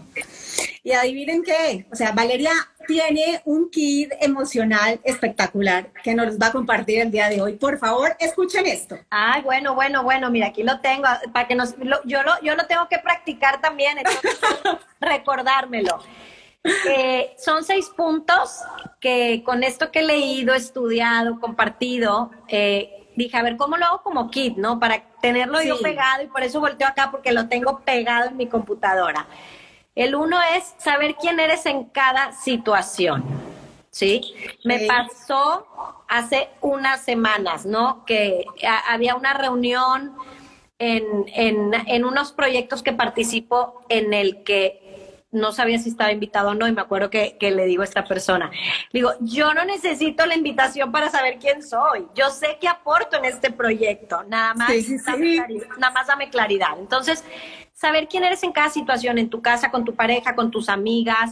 [0.84, 2.54] Y adivinen qué, o sea, Valeria
[2.88, 7.54] tiene un kit emocional espectacular que nos va a compartir el día de hoy.
[7.54, 8.98] Por favor, escuchen esto.
[9.10, 12.66] Ay, bueno, bueno, bueno, mira, aquí lo tengo, para que nos, yo, lo, yo lo
[12.66, 13.98] tengo que practicar también,
[15.02, 16.00] recordármelo.
[16.64, 18.62] Eh, son seis puntos
[19.02, 24.02] que con esto que he leído, estudiado, compartido, eh, dije, a ver, ¿cómo lo hago
[24.04, 24.80] como kit, no?
[24.80, 28.48] Para tenerlo yo pegado y por eso volteo acá porque lo tengo pegado en mi
[28.48, 29.28] computadora.
[29.96, 33.24] El uno es saber quién eres en cada situación,
[33.92, 34.34] ¿sí?
[34.64, 35.68] Me pasó
[36.08, 38.04] hace unas semanas, ¿no?
[38.06, 38.46] Que
[38.88, 40.16] había una reunión
[40.80, 44.83] en, en, en unos proyectos que participo en el que
[45.34, 48.06] no sabía si estaba invitado o no, y me acuerdo que, le digo a esta
[48.06, 48.52] persona,
[48.92, 53.26] digo, yo no necesito la invitación para saber quién soy, yo sé que aporto en
[53.26, 54.70] este proyecto, nada más,
[55.78, 56.78] nada más dame claridad.
[56.80, 57.24] Entonces,
[57.74, 61.32] saber quién eres en cada situación, en tu casa, con tu pareja, con tus amigas.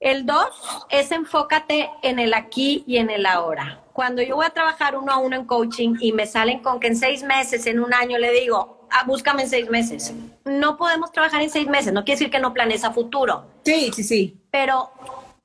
[0.00, 3.82] El dos es enfócate en el aquí y en el ahora.
[3.92, 6.88] Cuando yo voy a trabajar uno a uno en coaching y me salen con que
[6.88, 10.12] en seis meses, en un año, le digo, ah, búscame en seis meses.
[10.44, 13.44] No podemos trabajar en seis meses, no quiere decir que no planees a futuro.
[13.64, 14.40] Sí, sí, sí.
[14.50, 14.90] Pero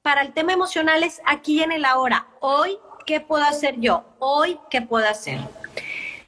[0.01, 2.27] para el tema emocional es aquí en el ahora.
[2.39, 4.05] Hoy, ¿qué puedo hacer yo?
[4.19, 5.39] Hoy, ¿qué puedo hacer?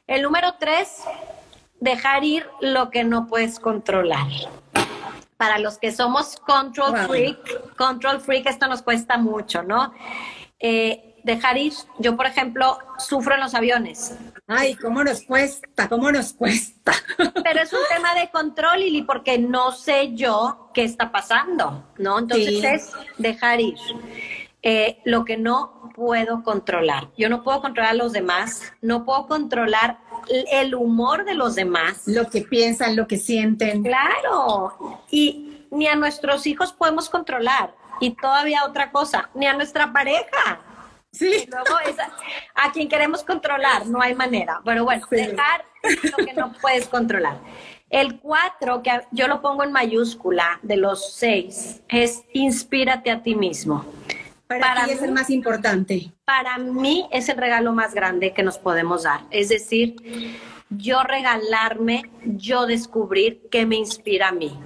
[0.08, 1.03] El número tres,
[1.79, 4.27] dejar ir lo que no puedes controlar.
[5.38, 9.93] Para los que somos control freak, control freak, esto nos cuesta mucho, ¿no?
[10.60, 11.73] Eh, dejar ir.
[11.99, 14.15] Yo, por ejemplo, sufro en los aviones.
[14.47, 15.88] Ay, ¿cómo nos cuesta?
[15.88, 16.93] ¿Cómo nos cuesta?
[17.43, 22.19] Pero es un tema de control, Lili, porque no sé yo qué está pasando, ¿no?
[22.19, 23.75] Entonces es dejar ir.
[24.62, 27.10] Eh, lo que no puedo controlar.
[27.17, 29.99] Yo no puedo controlar a los demás, no puedo controlar
[30.51, 32.03] el humor de los demás.
[32.05, 33.84] Lo que piensan, lo que sienten.
[33.84, 35.01] Claro.
[35.10, 37.75] Y ni a nuestros hijos podemos controlar.
[37.99, 40.62] Y todavía otra cosa, ni a nuestra pareja.
[41.12, 41.48] Sí.
[41.50, 41.80] luego
[42.56, 44.62] a quien queremos controlar, no hay manera.
[44.63, 45.65] Pero bueno, dejar
[46.04, 47.39] lo que no puedes controlar.
[47.89, 53.36] El cuatro, que yo lo pongo en mayúscula, de los seis, es inspírate a ti
[53.36, 53.86] mismo.
[54.45, 56.12] Para, mí es el más importante.
[56.26, 59.22] Para mí es el regalo más grande que nos podemos dar.
[59.32, 59.95] Es decir,
[60.69, 64.60] yo regalarme, yo descubrir qué me inspira a mí.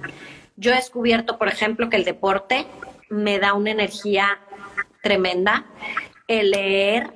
[0.56, 2.66] Yo he descubierto, por ejemplo, que el deporte
[3.08, 4.38] me da una energía
[5.02, 5.66] tremenda
[6.26, 7.12] el leer,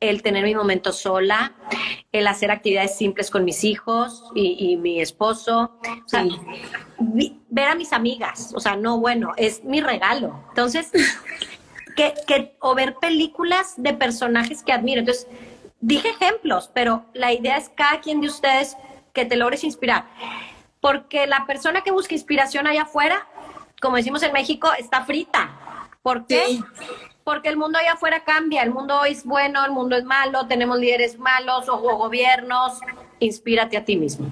[0.00, 1.54] el tener mi momento sola,
[2.12, 5.78] el hacer actividades simples con mis hijos y, mi esposo.
[6.04, 6.24] O sea,
[6.98, 10.44] ver a mis amigas, o sea, no, bueno, es mi regalo.
[10.50, 10.90] Entonces,
[11.96, 15.00] que, que, o ver películas de personajes que admiro.
[15.00, 15.26] Entonces,
[15.80, 18.76] dije ejemplos, pero la idea es cada quien de ustedes
[19.12, 20.06] que te logres inspirar.
[20.80, 23.26] Porque la persona que busca inspiración allá afuera,
[23.80, 25.88] como decimos en México, está frita.
[26.02, 26.60] ¿Por qué?
[27.24, 30.46] Porque el mundo allá afuera cambia, el mundo hoy es bueno, el mundo es malo,
[30.46, 32.78] tenemos líderes malos o, gobiernos,
[33.18, 34.28] inspírate a ti mismo.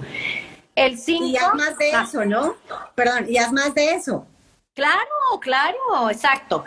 [0.74, 2.55] El cinco, y haz más de eso, ¿no?
[2.94, 4.26] Perdón, y haz más de eso.
[4.74, 5.00] Claro,
[5.40, 6.64] claro, exacto.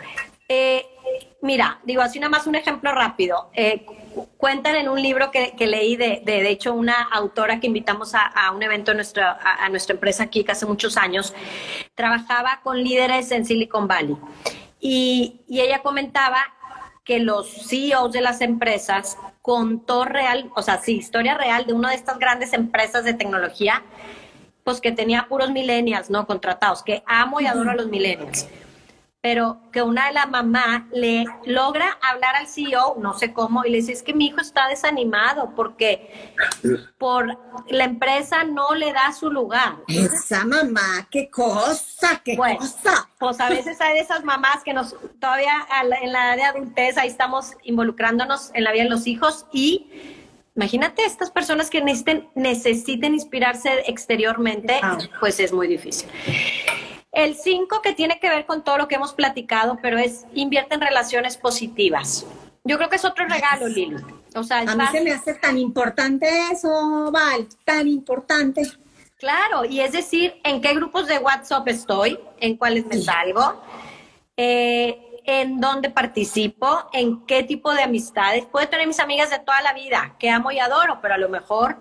[0.48, 0.86] Eh,
[1.42, 3.50] mira, digo así nada más un ejemplo rápido.
[3.52, 3.84] Eh,
[4.36, 8.62] cuentan en un libro que, leí de, de, hecho, una autora que invitamos a, un
[8.62, 11.34] evento a nuestra, a nuestra empresa aquí, que hace muchos años,
[11.94, 14.16] trabajaba con líderes en Silicon Valley.
[14.80, 16.38] Y, ella comentaba
[17.04, 21.90] que los CEOs de las empresas contó real, o sea, sí, historia real de una
[21.90, 23.82] de estas grandes empresas de tecnología,
[24.64, 26.26] pues que tenía puros millennials, ¿no?
[26.26, 28.48] Contratados, que amo y adoro a los millennials
[29.26, 33.70] pero que una de las mamás le logra hablar al CEO, no sé cómo, y
[33.70, 36.32] le dice, es que mi hijo está desanimado porque
[36.96, 37.36] por
[37.66, 39.78] la empresa no le da su lugar.
[39.88, 43.10] Esa mamá, qué cosa, qué cosa.
[43.18, 46.96] Pues a veces hay de esas mamás que nos, todavía en la edad de adultez,
[46.96, 49.90] ahí estamos involucrándonos en la vida de los hijos y
[50.54, 54.80] imagínate estas personas que necesiten, necesiten inspirarse exteriormente,
[55.18, 56.08] pues es muy difícil.
[57.16, 60.74] El 5 que tiene que ver con todo lo que hemos platicado, pero es invierte
[60.74, 62.26] en relaciones positivas.
[62.62, 63.96] Yo creo que es otro regalo, Lili.
[64.34, 68.70] O sea, a mí se me hace tan importante eso, Val, tan importante.
[69.16, 73.62] Claro, y es decir, en qué grupos de WhatsApp estoy, en cuáles me salgo,
[74.36, 78.44] eh, en dónde participo, en qué tipo de amistades.
[78.44, 81.30] Puedo tener mis amigas de toda la vida, que amo y adoro, pero a lo
[81.30, 81.78] mejor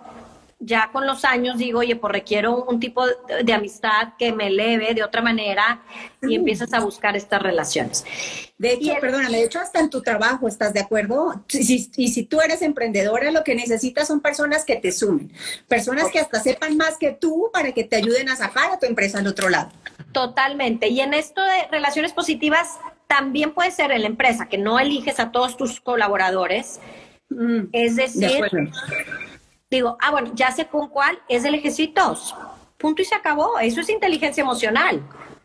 [0.65, 4.93] ya con los años digo, oye, pues requiero un tipo de, amistad que me eleve
[4.93, 5.81] de otra manera
[6.21, 8.03] y empiezas a buscar estas relaciones.
[8.57, 11.43] De hecho, perdóname, de hecho hasta en tu trabajo, ¿estás de acuerdo?
[11.49, 15.31] y si tú eres emprendedora, lo que necesitas son personas que te sumen,
[15.67, 18.87] personas que hasta sepan más que tú para que te ayuden a sacar a tu
[18.87, 19.69] empresa al otro lado.
[20.11, 20.87] Totalmente.
[20.87, 25.19] Y en esto de relaciones positivas, también puede ser en la empresa, que no eliges
[25.19, 26.79] a todos tus colaboradores.
[27.29, 28.41] Mm, es decir,
[29.69, 32.17] digo, ah, bueno, ya sé con cuál es el ejército.
[32.77, 33.59] Punto y se acabó.
[33.59, 35.01] Eso es inteligencia emocional.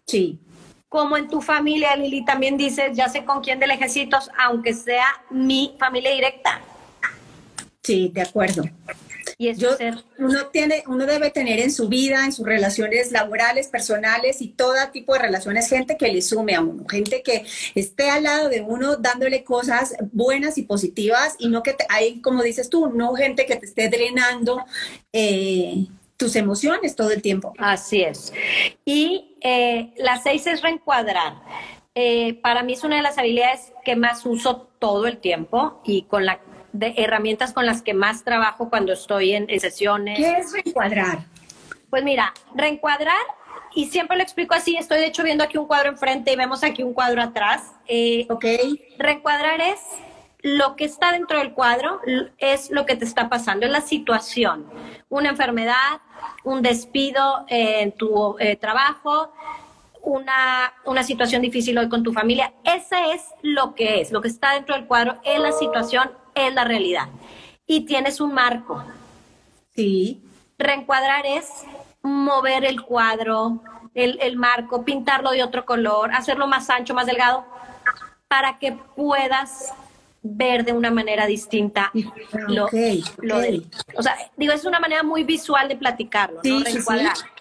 [0.07, 0.41] Sí.
[0.89, 5.07] Como en tu familia, Lili, también dices, ya sé con quién del ejército, aunque sea
[5.31, 6.61] mi familia directa.
[7.83, 8.65] Sí, de acuerdo.
[9.41, 9.75] Y eso
[10.19, 14.75] uno tiene, uno debe tener en su vida, en sus relaciones laborales, personales y todo
[14.93, 18.61] tipo de relaciones, gente que le sume a uno, gente que esté al lado de
[18.61, 23.47] uno dándole cosas buenas y positivas y no que hay, como dices tú, no gente
[23.47, 24.63] que te esté drenando.
[25.11, 25.87] Eh,
[26.19, 27.55] tus emociones todo el tiempo.
[27.57, 28.35] Así es.
[28.85, 31.37] Y eh, la seis es reencuadrar.
[31.95, 36.03] Eh, para mí es una de las habilidades que más uso todo el tiempo y
[36.03, 36.41] con la
[36.73, 40.19] de herramientas con las que más trabajo cuando estoy en, sesiones.
[40.19, 41.19] ¿Qué es reencuadrar?
[41.89, 43.23] Pues mira, reencuadrar,
[43.75, 46.63] y siempre lo explico así, estoy de hecho viendo aquí un cuadro enfrente y vemos
[46.65, 47.73] aquí un cuadro atrás.
[47.87, 48.45] Eh, ok.
[48.99, 49.81] Reencuadrar es
[50.43, 52.01] lo que está dentro del cuadro,
[52.39, 54.67] es lo que te está pasando, es la situación,
[55.09, 56.01] una enfermedad,
[56.45, 59.33] un despido en tu eh, trabajo,
[60.03, 62.55] una, una situación difícil hoy con tu familia.
[62.65, 66.55] Ese es lo que es, lo que está dentro del cuadro, es la situación, es
[66.55, 67.09] la realidad.
[67.67, 68.85] Y tienes un marco.
[69.75, 70.23] Sí.
[70.59, 71.49] Reencuadrar es
[72.03, 73.63] mover el cuadro,
[73.95, 77.45] el, el marco, pintarlo de otro color, hacerlo más ancho, más delgado,
[78.29, 79.73] para que puedas
[80.23, 81.91] ver de una manera distinta
[82.49, 86.63] lo, o sea, digo, es una manera muy visual de platicarlo, ¿no?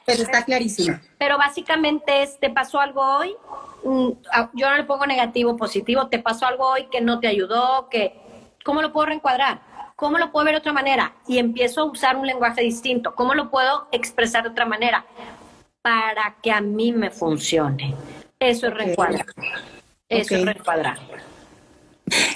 [0.05, 0.97] pero está clarísimo.
[1.17, 3.35] Pero básicamente es, te pasó algo hoy,
[3.83, 7.27] mm, ah, yo no le pongo negativo, positivo, te pasó algo hoy que no te
[7.27, 8.19] ayudó, que,
[8.63, 9.61] ¿cómo lo puedo reencuadrar?
[9.95, 11.13] ¿Cómo lo puedo ver de otra manera?
[11.27, 13.15] Y empiezo a usar un lenguaje distinto.
[13.15, 15.05] ¿Cómo lo puedo expresar de otra manera?
[15.81, 17.95] Para que a mí me funcione.
[18.39, 19.25] Eso es reencuadrar.
[20.07, 20.97] Eso es reencuadrar.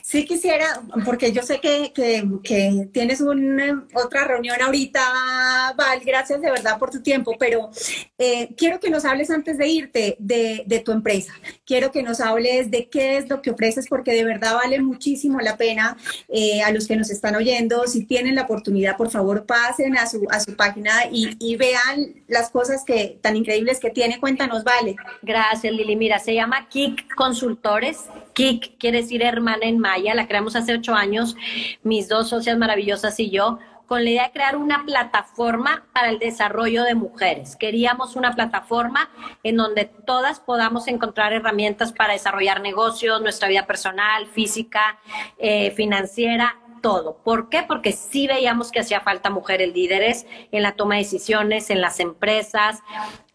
[0.01, 6.51] Sí quisiera, porque yo sé que, que, tienes una, otra reunión ahorita, Val, gracias de
[6.51, 7.69] verdad por tu tiempo, pero
[8.17, 11.33] eh, quiero que nos hables antes de irte de, de, tu empresa.
[11.65, 15.39] Quiero que nos hables de qué es lo que ofreces, porque de verdad vale muchísimo
[15.39, 17.87] la pena eh, a los que nos están oyendo.
[17.87, 22.23] Si tienen la oportunidad, por favor, pasen a su, a su página y, y vean
[22.27, 24.19] las cosas que tan increíbles que tiene.
[24.19, 24.95] Cuéntanos, Vale.
[25.21, 25.95] Gracias, Lili.
[25.95, 28.05] Mira, se llama Kik Consultores.
[28.33, 31.35] Kik quiere decir hermana en Maya, la creamos hace ocho años,
[31.83, 36.19] mis dos socias maravillosas y yo, con la idea de crear una plataforma para el
[36.19, 37.55] desarrollo de mujeres.
[37.55, 39.09] Queríamos una plataforma
[39.43, 44.99] en donde todas podamos encontrar herramientas para desarrollar negocios, nuestra vida personal, física,
[45.37, 47.17] eh, financiera, todo.
[47.23, 47.63] ¿Por qué?
[47.63, 52.01] Porque sí veíamos que hacía falta mujeres líderes en la toma de decisiones, en las
[52.01, 52.83] empresas,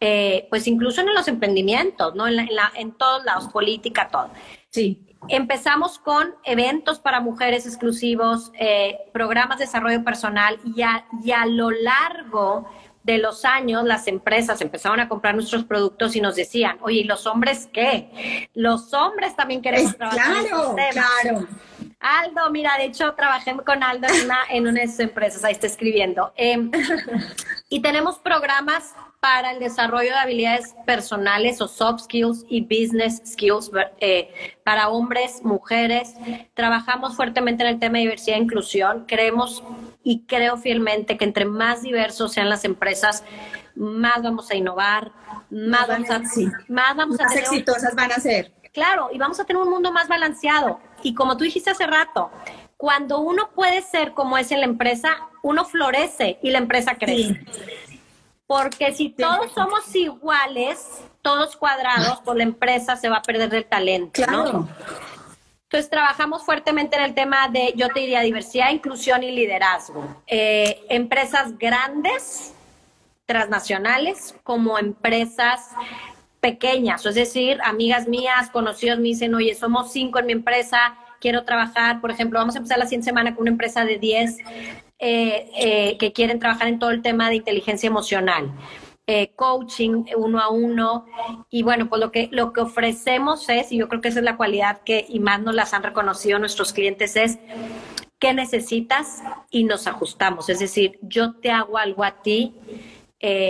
[0.01, 2.29] eh, pues incluso en los emprendimientos, ¿no?
[2.29, 4.31] En, en todos lados, política, todo.
[4.69, 5.03] Sí.
[5.29, 11.47] Empezamos con eventos para mujeres exclusivos, eh, programas de desarrollo personal y a, y a
[11.47, 12.69] lo largo
[13.03, 17.05] de los años las empresas empezaron a comprar nuestros productos y nos decían, oye, ¿y
[17.05, 18.49] los hombres qué?
[18.53, 20.47] Los hombres también queremos trabajar.
[20.47, 21.47] Claro, claro.
[22.01, 25.53] Aldo, mira, de hecho trabajé con Aldo en una, en una de sus empresas, ahí
[25.53, 26.33] está escribiendo.
[26.37, 26.71] Em,
[27.69, 33.71] y tenemos programas para el desarrollo de habilidades personales o soft skills y business skills
[34.01, 34.33] eh,
[34.65, 36.15] para hombres, mujeres.
[36.55, 39.05] Trabajamos fuertemente en el tema de diversidad e inclusión.
[39.09, 39.65] Creemos
[40.05, 43.25] y creo fielmente que entre más diversos sean las empresas,
[43.75, 45.13] más vamos a innovar,
[45.51, 46.21] más, vamos a,
[46.69, 48.53] más vamos a tener exitosas van a ser.
[48.73, 50.81] Claro, y vamos a tener un mundo más balanceado.
[51.03, 52.31] Y como tú dijiste hace rato,
[52.77, 57.45] cuando uno puede ser como es en la empresa, uno florece y la empresa crece.
[58.47, 63.67] Porque si todos somos iguales, todos cuadrados, pues la empresa se va a perder del
[63.67, 64.69] talento, ¿no?
[65.65, 70.23] Entonces trabajamos fuertemente en el tema de, yo te diría, diversidad, inclusión y liderazgo.
[70.27, 72.55] Eh, empresas grandes,
[73.27, 75.73] transnacionales, como empresas
[76.41, 81.45] pequeñas, es decir, amigas mías, conocidos me dicen, oye, somos cinco en mi empresa, quiero
[81.45, 84.39] trabajar, por ejemplo, vamos a empezar la siguiente semana con una empresa de 10
[85.01, 88.53] eh, eh, que quieren trabajar en todo el tema de inteligencia emocional.
[89.11, 91.07] Eh, coaching uno a uno
[91.49, 94.25] y bueno pues lo que lo que ofrecemos es y yo creo que esa es
[94.27, 97.39] la cualidad que y más nos las han reconocido nuestros clientes es
[98.19, 102.53] qué necesitas y nos ajustamos es decir yo te hago algo a ti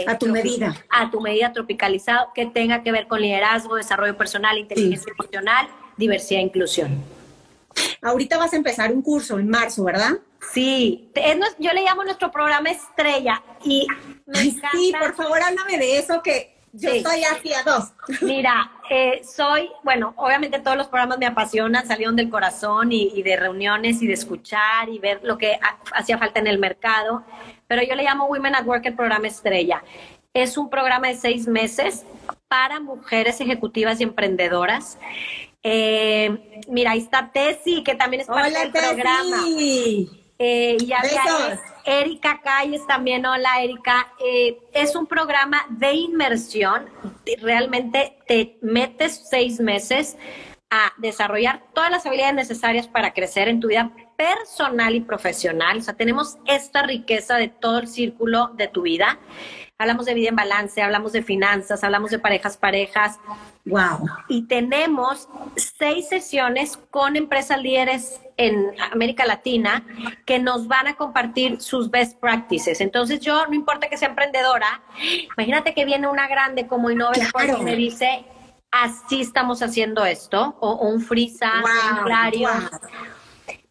[0.07, 0.74] a tu medida.
[0.88, 6.40] a tu medida tropicalizado que tenga que ver con liderazgo desarrollo personal inteligencia emocional diversidad
[6.40, 7.04] e inclusión.
[8.00, 10.18] Ahorita vas a empezar un curso en marzo verdad
[10.54, 11.11] Sí,
[11.59, 13.87] yo le llamo nuestro programa estrella y
[14.26, 14.70] me encanta.
[14.72, 17.92] Sí, por favor, háblame de eso que yo estoy hacia dos.
[18.22, 23.37] Mira, eh, soy, bueno, obviamente todos los programas me apasionan, salieron del corazón y, de
[23.37, 25.59] reuniones y de escuchar y ver lo que
[25.93, 27.24] hacía falta en el mercado,
[27.66, 29.82] pero yo le llamo Women at Work el programa estrella.
[30.34, 32.05] Es un programa de seis meses
[32.49, 34.99] para mujeres ejecutivas y emprendedoras
[35.62, 39.45] eh, mira, ahí está Tessy, que también es parte del programa.
[40.39, 41.01] Eh, ya
[41.84, 44.12] Erika Calles también, hola Erika.
[44.24, 46.86] Eh, es un programa de inmersión,
[47.41, 50.16] realmente te metes seis meses
[50.70, 55.79] a desarrollar todas las habilidades necesarias para crecer en tu vida personal y profesional.
[55.79, 59.21] O sea, tenemos esta riqueza de todo el círculo de tu vida.
[59.79, 63.21] Hablamos de vida en balance, hablamos de finanzas, hablamos de parejas, parejas.
[63.64, 64.09] Wow.
[64.29, 69.85] Y tenemos seis sesiones con empresas líderes en América Latina
[70.27, 72.81] que nos van a compartir sus best practices.
[72.81, 74.83] Entonces yo, no importa que sea emprendedora,
[75.37, 78.25] imagínate que viene una grande como Innoves y me dice,
[78.73, 81.53] así estamos haciendo esto, o, un frisa,
[81.99, 82.49] un clario.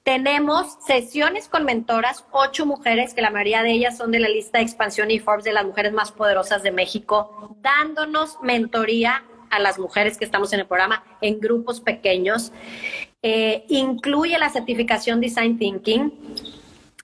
[0.08, 4.60] Tenemos sesiones con mentoras, ocho mujeres, que la mayoría de ellas son de la lista
[4.60, 9.78] de expansión y Forbes de las mujeres más poderosas de México, dándonos mentoría a las
[9.78, 12.54] mujeres que estamos en el programa en grupos pequeños.
[13.22, 16.14] Eh, incluye la certificación Design Thinking.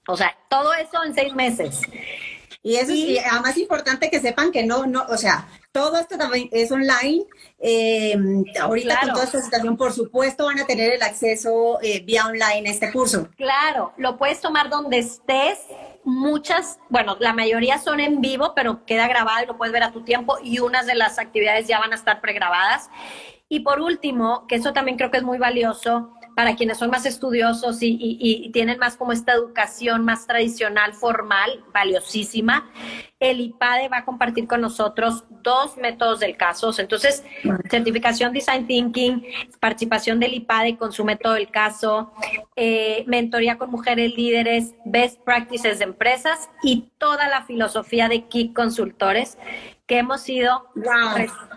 [0.07, 1.81] O sea, todo eso en seis meses.
[2.61, 6.47] Y eso es además importante que sepan que no, no, o sea, todo esto también
[6.51, 7.25] es online.
[7.59, 8.15] Eh,
[8.61, 12.69] ahorita con toda esta situación, por supuesto, van a tener el acceso eh, vía online
[12.69, 13.27] a este curso.
[13.35, 15.59] Claro, lo puedes tomar donde estés.
[16.05, 19.91] Muchas, bueno, la mayoría son en vivo, pero queda grabado y lo puedes ver a
[19.91, 22.89] tu tiempo y unas de las actividades ya van a estar pregrabadas.
[23.49, 27.05] Y por último, que eso también creo que es muy valioso, para quienes son más
[27.05, 32.69] estudiosos y, tienen más como esta educación más tradicional, formal, valiosísima,
[33.19, 36.73] el IPADE va a compartir con nosotros dos métodos del caso.
[36.77, 37.23] Entonces,
[37.69, 39.23] certificación Design Thinking,
[39.59, 42.11] participación del IPADE con su método del caso,
[42.55, 48.53] eh, mentoría con mujeres líderes, best practices de empresas y toda la filosofía de Kik
[48.53, 49.37] Consultores
[49.87, 50.69] que hemos ido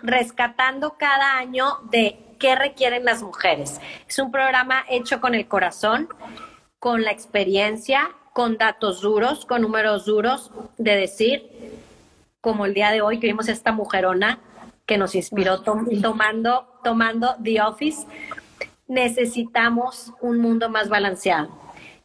[0.03, 3.79] rescatando cada año de qué requieren las mujeres.
[4.07, 6.09] Es un programa hecho con el corazón,
[6.79, 11.49] con la experiencia, con datos duros, con números duros, de decir,
[12.41, 14.39] como el día de hoy que vimos esta mujerona
[14.85, 18.07] que nos inspiró tomando, tomando The Office,
[18.87, 21.49] necesitamos un mundo más balanceado.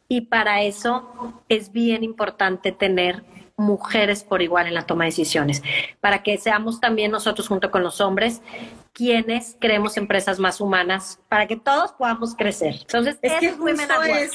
[0.09, 3.23] Y para eso es bien importante tener
[3.57, 5.61] mujeres por igual en la toma de decisiones,
[6.01, 8.41] para que seamos también nosotros junto con los hombres
[8.93, 12.75] quienes creemos empresas más humanas, para que todos podamos crecer.
[12.81, 14.31] Entonces, es que es,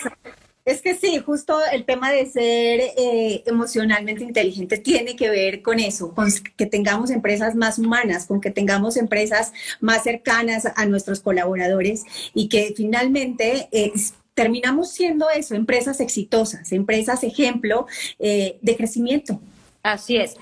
[0.69, 5.81] es que sí, justo el tema de ser eh, emocionalmente inteligente tiene que ver con
[5.81, 11.21] eso, con que tengamos empresas más humanas, con que tengamos empresas más cercanas a nuestros
[11.21, 12.05] colaboradores
[12.35, 13.93] y que finalmente eh,
[14.39, 17.89] terminamos siendo eso, empresas exitosas, empresas ejemplo
[18.21, 19.41] eh, de crecimiento.
[19.83, 20.37] Así es.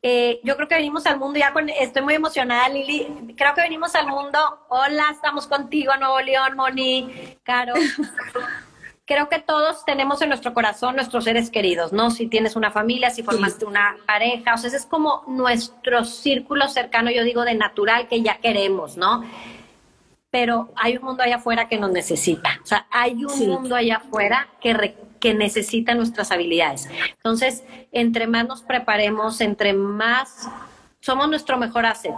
[0.00, 3.34] Eh, yo creo que venimos al mundo, ya con, estoy muy emocionada, Lili.
[3.36, 4.38] Creo que venimos al mundo.
[4.70, 7.74] Hola, estamos contigo, Nuevo León, Moni, Caro.
[9.04, 12.10] creo que todos tenemos en nuestro corazón nuestros seres queridos, ¿no?
[12.10, 16.68] Si tienes una familia, si formaste una pareja, o sea, ese es como nuestro círculo
[16.68, 19.22] cercano, yo digo, de natural que ya queremos, ¿no?
[20.32, 22.58] Pero hay un mundo allá afuera que nos necesita.
[22.62, 26.88] O sea, hay un mundo allá afuera que, que necesita nuestras habilidades.
[27.18, 27.62] Entonces,
[27.92, 30.48] entre más nos preparemos, entre más
[31.00, 32.14] somos nuestro mejor asset.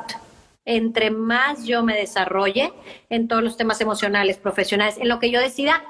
[0.65, 2.73] Entre más yo me desarrolle
[3.11, 5.83] en todos los temas emocionales, profesionales, en lo que yo decida,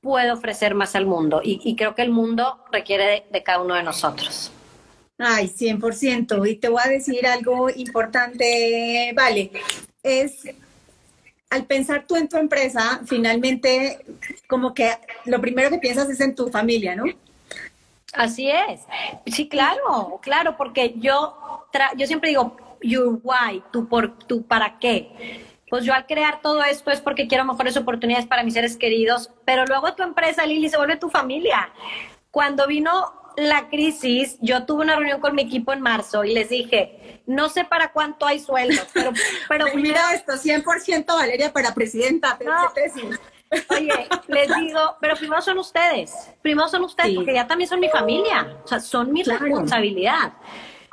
[0.00, 1.40] puedo ofrecer más al mundo.
[1.42, 4.52] Y, creo que el mundo requiere de, de cada uno de nosotros.
[5.18, 6.48] Ay, 100%.
[6.48, 9.50] Y te voy a decir algo importante, vale.
[10.04, 10.44] Es
[11.52, 13.98] al pensar tú en tu empresa, finalmente
[14.48, 14.90] como que
[15.26, 17.04] lo primero que piensas es en tu familia, ¿no?
[18.14, 18.80] Así es.
[19.26, 21.66] Sí, claro, claro, porque yo,
[21.98, 25.44] yo siempre digo, your why, tu, por, tu para qué.
[25.68, 29.30] Pues yo al crear todo esto es porque quiero mejores oportunidades para mis seres queridos,
[29.44, 31.70] pero luego tu empresa, Lili, se vuelve tu familia.
[32.30, 36.48] Cuando vino la crisis, yo tuve una reunión con mi equipo en marzo y les
[36.48, 39.12] dije, no sé para cuánto hay sueldos, pero,
[39.48, 42.38] pero mira esto, 100% Valeria para presidenta.
[43.68, 47.88] Oye, les digo, pero primero son ustedes, primero son ustedes, porque ya también son mi
[47.88, 50.32] familia, o sea, son mi responsabilidad.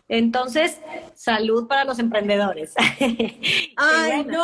[0.10, 0.80] Entonces,
[1.14, 2.74] salud para los emprendedores.
[3.78, 4.44] Ay, no,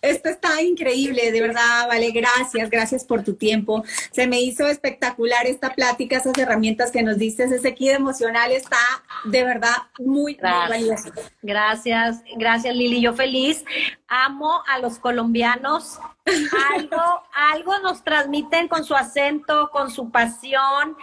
[0.00, 3.84] esto está increíble, de verdad, vale, gracias, gracias por tu tiempo.
[4.10, 8.78] Se me hizo espectacular esta plática, esas herramientas que nos diste, ese kit emocional está
[9.24, 11.10] de verdad muy, muy valioso.
[11.42, 13.66] Gracias, gracias Lili, yo feliz.
[14.08, 15.98] Amo a los colombianos,
[16.74, 17.22] algo,
[17.52, 20.96] algo nos transmiten con su acento, con su pasión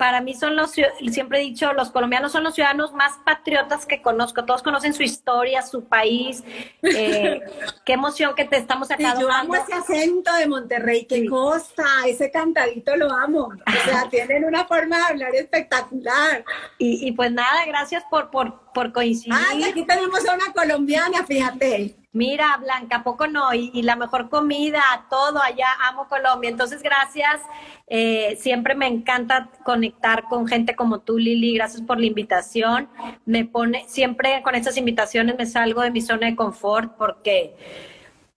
[0.00, 0.70] para mí son los,
[1.10, 4.46] siempre he dicho, los colombianos son los ciudadanos más patriotas que conozco.
[4.46, 6.42] Todos conocen su historia, su país.
[6.82, 7.42] Eh,
[7.84, 9.20] qué emoción que te estamos acá.
[9.20, 13.48] yo amo ese acento de Monterrey, qué costa, ese cantadito lo amo.
[13.48, 16.46] O sea, tienen una forma de hablar espectacular.
[16.78, 19.34] Y, y pues nada, gracias por, por, por coincidir.
[19.50, 21.96] Ay, aquí tenemos a una colombiana, fíjate.
[22.12, 26.50] Mira, Blanca, poco no, y, la mejor comida, todo allá, amo Colombia.
[26.50, 27.40] Entonces, gracias.
[27.86, 31.54] Eh, siempre me encanta conectar con gente como tú, Lili.
[31.54, 32.88] Gracias por la invitación.
[33.26, 37.54] Me pone, siempre con estas invitaciones me salgo de mi zona de confort porque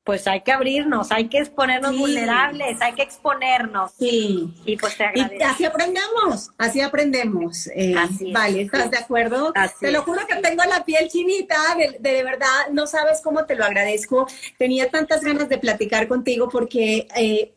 [0.03, 3.91] pues hay que abrirnos, hay que exponernos vulnerables, hay que exponernos.
[3.97, 4.53] Sí.
[4.65, 5.37] Y pues te agradezco.
[5.39, 7.67] Y así aprendemos, así aprendemos.
[7.73, 7.95] Eh,
[8.33, 9.53] vale, ¿estás de acuerdo?
[9.79, 13.55] te lo juro que tengo la piel chinita, de, de, verdad, no sabes cómo te
[13.55, 14.27] lo agradezco.
[14.57, 17.53] Tenía tantas ganas de platicar contigo porque eh,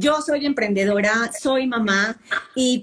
[0.00, 2.18] yo soy emprendedora, soy mamá
[2.54, 2.82] y,